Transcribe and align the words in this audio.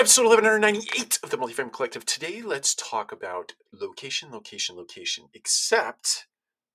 episode 0.00 0.26
1198 0.26 1.18
of 1.24 1.30
the 1.30 1.36
Multifamily 1.36 1.72
Collective. 1.72 2.06
Today, 2.06 2.40
let's 2.40 2.72
talk 2.72 3.10
about 3.10 3.54
location, 3.72 4.30
location, 4.30 4.76
location. 4.76 5.24
Except, 5.34 6.26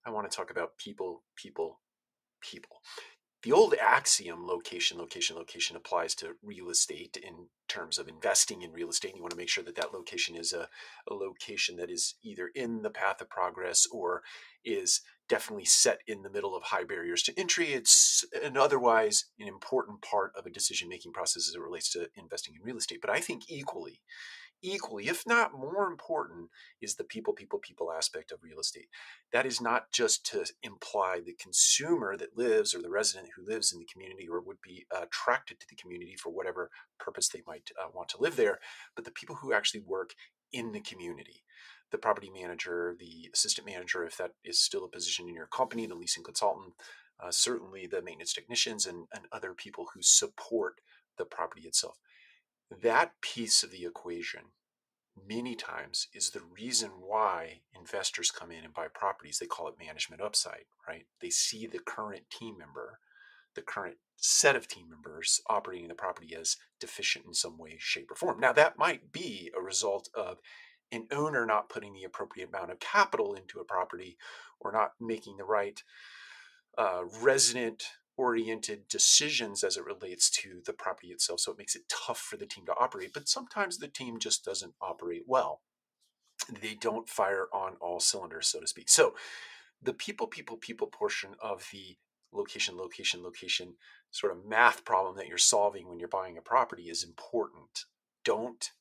I 0.06 0.10
want 0.10 0.30
to 0.30 0.36
talk 0.36 0.52
about 0.52 0.78
people, 0.78 1.24
people, 1.38 1.80
people. 2.42 2.82
The 3.44 3.52
old 3.52 3.74
axiom, 3.74 4.48
location, 4.48 4.98
location, 4.98 5.36
location, 5.36 5.76
applies 5.76 6.16
to 6.16 6.38
real 6.42 6.70
estate 6.70 7.18
in 7.22 7.48
terms 7.68 7.98
of 7.98 8.08
investing 8.08 8.62
in 8.62 8.72
real 8.72 8.90
estate. 8.90 9.16
You 9.16 9.22
want 9.22 9.32
to 9.32 9.38
make 9.38 9.50
sure 9.50 9.66
that 9.66 9.76
that 9.76 9.94
location 9.94 10.38
is 10.38 10.54
a, 10.54 10.70
a 11.10 11.14
location 11.14 11.76
that 11.76 11.92
is 11.92 12.16
either 12.24 12.50
in 12.56 12.84
the 12.84 12.90
path 12.90 13.20
of 13.20 13.30
progress 13.30 13.86
or 13.92 14.24
is 14.64 15.02
definitely 15.28 15.66
set 15.66 16.00
in 16.08 16.24
the 16.24 16.30
middle 16.30 16.56
of 16.56 16.64
high 16.64 16.86
barriers 16.86 17.22
to 17.24 17.38
entry. 17.38 17.74
It's 17.74 18.24
an 18.42 18.56
otherwise 18.56 19.26
an 19.38 19.50
important 19.50 20.02
part 20.02 20.32
of 20.38 20.46
a 20.46 20.50
decision 20.52 20.88
making 20.88 21.12
process 21.12 21.50
as 21.50 21.56
it 21.56 21.62
relates 21.62 21.92
to 21.94 22.08
investing 22.16 22.56
in 22.56 22.64
real 22.64 22.78
estate. 22.78 23.02
But 23.02 23.10
I 23.10 23.20
think 23.20 23.44
equally, 23.50 24.00
equally, 24.64 25.08
if 25.08 25.24
not 25.28 25.54
more 25.54 25.88
important, 25.88 26.50
is 26.82 26.96
the 26.96 27.04
people, 27.04 27.34
people, 27.34 27.60
people 27.60 27.92
aspect 27.92 28.32
of 28.32 28.40
real 28.42 28.60
estate. 28.60 28.88
That 29.32 29.46
is 29.46 29.62
not 29.62 29.92
just 29.92 30.26
to 30.32 30.46
imply 30.64 31.20
the 31.24 31.36
consumer 31.40 32.18
that 32.18 32.38
lives 32.38 32.74
or 32.74 32.82
the 32.82 32.90
resident 32.90 33.30
who 33.36 33.46
lives 33.46 33.72
in 33.74 33.80
the 33.80 33.88
community 33.92 34.28
or 34.28 34.42
would 34.42 34.62
be 34.62 34.86
attracted 34.92 35.60
to 35.60 35.66
the 35.70 35.76
community 35.76 36.16
for 36.16 36.32
whatever 36.32 36.70
purpose 37.00 37.30
they 37.30 37.44
might 37.46 37.70
uh, 37.80 37.90
want 37.94 38.10
to 38.10 38.22
live 38.22 38.36
there, 38.36 38.60
but 38.96 39.06
the 39.06 39.12
people 39.12 39.36
who 39.36 39.54
actually 39.54 39.82
work 39.82 40.14
in 40.52 40.72
the 40.72 40.82
community 40.82 41.44
the 41.92 41.98
property 42.00 42.32
manager, 42.34 42.96
the 43.00 43.30
assistant 43.36 43.68
manager, 43.68 44.04
if 44.04 44.18
that 44.18 44.32
is 44.44 44.60
still 44.60 44.84
a 44.84 44.90
position 44.90 45.30
in 45.30 45.36
your 45.36 45.46
company, 45.46 45.86
the 45.86 45.94
leasing 45.94 46.24
consultant, 46.24 46.74
uh, 47.24 47.30
certainly 47.30 47.88
the 47.88 48.02
maintenance 48.02 48.34
technicians 48.34 48.88
and, 48.88 49.06
and 49.14 49.26
other 49.32 49.54
people 49.54 49.86
who 49.94 50.02
support 50.02 50.82
the 51.20 51.26
property 51.26 51.68
itself. 51.68 51.96
That 52.70 53.22
piece 53.22 53.64
of 53.64 53.72
the 53.72 53.86
equation, 53.86 54.42
many 55.28 55.56
times, 55.56 56.08
is 56.14 56.30
the 56.30 56.42
reason 56.42 56.92
why 57.00 57.62
investors 57.78 58.32
come 58.32 58.52
in 58.52 58.64
and 58.64 58.74
buy 58.74 58.88
properties. 58.88 59.40
They 59.40 59.46
call 59.46 59.68
it 59.68 59.76
management 59.80 60.22
upside, 60.22 60.66
right? 60.88 61.06
They 61.22 61.30
see 61.30 61.68
the 61.68 61.80
current 61.80 62.30
team 62.30 62.58
member, 62.58 63.00
the 63.56 63.62
current 63.62 63.98
set 64.18 64.56
of 64.56 64.68
team 64.68 64.90
members 64.90 65.42
operating 65.50 65.88
the 65.88 65.94
property 65.94 66.36
as 66.36 66.58
deficient 66.80 67.26
in 67.26 67.34
some 67.34 67.58
way, 67.58 67.76
shape, 67.78 68.10
or 68.10 68.16
form. 68.16 68.40
Now, 68.40 68.54
that 68.54 68.78
might 68.78 69.12
be 69.12 69.52
a 69.56 69.62
result 69.62 70.10
of 70.16 70.38
an 70.92 71.08
owner 71.12 71.46
not 71.46 71.70
putting 71.70 71.94
the 71.94 72.04
appropriate 72.04 72.50
amount 72.50 72.72
of 72.72 72.80
capital 72.80 73.34
into 73.34 73.60
a 73.60 73.66
property 73.66 74.18
or 74.60 74.72
not 74.72 74.94
making 75.00 75.38
the 75.38 75.44
right 75.44 75.84
uh, 76.78 77.02
resident 77.22 77.84
oriented 78.18 78.88
decisions 78.88 79.64
as 79.64 79.78
it 79.78 79.86
relates 79.86 80.30
to 80.30 80.62
the 80.66 80.74
property 80.74 81.10
itself. 81.10 81.40
So 81.40 81.52
it 81.52 81.58
makes 81.58 81.76
it 81.76 81.90
tough 81.90 82.20
for 82.20 82.38
the 82.38 82.46
team 82.46 82.66
to 82.68 82.76
operate. 82.80 83.12
But 83.14 83.28
sometimes 83.28 83.78
the 83.78 83.88
team 83.88 84.20
just 84.20 84.46
doesn't 84.46 84.74
operate 84.82 85.24
well. 85.28 85.62
They 86.62 86.76
don't 86.76 87.10
fire 87.10 87.48
on 87.54 87.76
all 87.80 88.00
cylinders, 88.00 88.48
so 88.48 88.60
to 88.60 88.68
speak. 88.68 88.90
So 88.90 89.16
the 89.82 89.94
people, 89.94 90.28
people, 90.28 90.58
people 90.58 90.88
portion 90.88 91.32
of 91.42 91.68
the 91.72 91.98
location, 92.32 92.78
location, 92.78 93.24
location 93.24 93.76
sort 94.12 94.32
of 94.32 94.46
math 94.46 94.86
problem 94.86 95.16
that 95.16 95.28
you're 95.28 95.38
solving 95.38 95.88
when 95.88 96.00
you're 96.00 96.08
buying 96.08 96.38
a 96.38 96.42
property 96.42 96.84
is 96.84 97.04
important. 97.04 97.86
Don't 98.24 98.72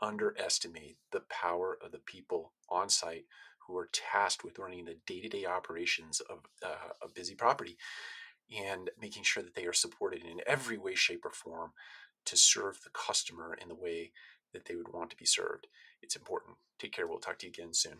underestimate 0.00 0.96
the 1.12 1.22
power 1.28 1.76
of 1.84 1.92
the 1.92 1.98
people 1.98 2.52
on 2.68 2.88
site 2.88 3.24
who 3.66 3.76
are 3.76 3.90
tasked 3.92 4.42
with 4.42 4.58
running 4.58 4.84
the 4.84 4.96
day-to-day 5.06 5.44
operations 5.44 6.20
of 6.20 6.38
uh, 6.64 6.92
a 7.02 7.08
busy 7.08 7.34
property 7.34 7.76
and 8.56 8.90
making 9.00 9.22
sure 9.22 9.42
that 9.42 9.54
they 9.54 9.66
are 9.66 9.72
supported 9.72 10.24
in 10.24 10.40
every 10.46 10.78
way 10.78 10.94
shape 10.94 11.24
or 11.24 11.32
form 11.32 11.72
to 12.26 12.36
serve 12.36 12.80
the 12.82 12.90
customer 12.90 13.56
in 13.60 13.68
the 13.68 13.74
way 13.74 14.12
that 14.52 14.66
they 14.66 14.74
would 14.74 14.92
want 14.92 15.10
to 15.10 15.16
be 15.16 15.24
served. 15.24 15.66
It's 16.02 16.16
important. 16.16 16.56
Take 16.78 16.92
care. 16.92 17.06
We'll 17.06 17.18
talk 17.18 17.38
to 17.38 17.46
you 17.46 17.50
again 17.50 17.72
soon 17.72 17.98